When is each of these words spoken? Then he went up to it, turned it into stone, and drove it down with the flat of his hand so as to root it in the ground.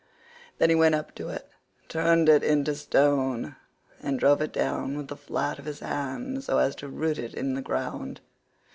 Then 0.57 0.69
he 0.71 0.75
went 0.75 0.95
up 0.95 1.13
to 1.13 1.29
it, 1.29 1.47
turned 1.87 2.27
it 2.27 2.41
into 2.43 2.73
stone, 2.73 3.55
and 4.01 4.19
drove 4.19 4.41
it 4.41 4.51
down 4.51 4.97
with 4.97 5.09
the 5.09 5.15
flat 5.15 5.59
of 5.59 5.65
his 5.65 5.81
hand 5.81 6.43
so 6.43 6.57
as 6.57 6.75
to 6.77 6.87
root 6.87 7.19
it 7.19 7.35
in 7.35 7.53
the 7.53 7.61
ground. 7.61 8.19